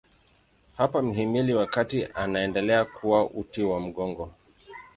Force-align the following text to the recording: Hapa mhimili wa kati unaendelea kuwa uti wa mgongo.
Hapa 0.77 1.01
mhimili 1.01 1.53
wa 1.53 1.67
kati 1.67 2.07
unaendelea 2.25 2.85
kuwa 2.85 3.29
uti 3.29 3.63
wa 3.63 3.79
mgongo. 3.79 4.31